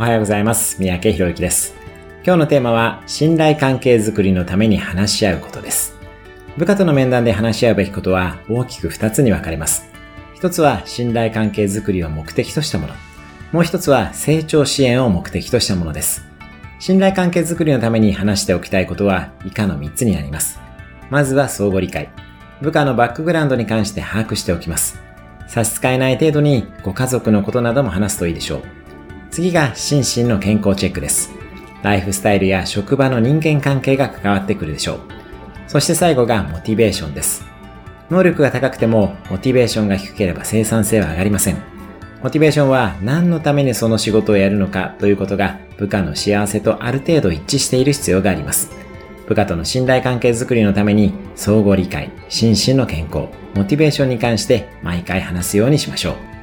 [0.00, 0.80] おはようございます。
[0.80, 1.74] 三宅博之です。
[2.24, 5.94] 今日のテーマは、信頼関係づくりのために話し合うことです。
[6.56, 9.90] 部下との面談で話し合うべきことは大きく2つに分かれます。
[10.40, 12.94] 1つは信頼関係づくりを目的としたもの。
[13.52, 16.24] もう1つは成長支援を目的としたものです。
[16.78, 20.60] 信頼関係づくりのために話しておきたいことは以下の3つになります。
[21.10, 22.08] まずは相互理解。
[22.62, 24.98] 部下のバックグラウンドに関して把握しておきます。
[25.46, 28.79] 差し支えない程度にご家族のことなども話すといいでしょう。
[29.30, 31.30] 次が心身の健康チェックです。
[31.82, 35.00] ライフスタイルや職場の人間関係が関わってくるでしょう。
[35.68, 37.44] そして最後がモチベーションです。
[38.10, 41.62] 能力が高くてもモチベーションが低ければ生産性は上がりません。
[42.22, 48.70] モチベーションは何のためにその仕事をやるのかということが部下の幸せとある程度一致している必要があります。
[49.26, 56.39] 部下との信頼関係づくりのために相互理解、心身の健康、モチベーションに関して毎回話すようにしましょう。